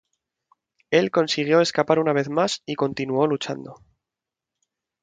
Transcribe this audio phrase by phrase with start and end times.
[0.89, 3.75] Él consiguió escapar una vez más y continuó luchando.